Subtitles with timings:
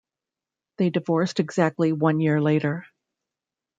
[0.79, 2.87] They divorced exactly one year later.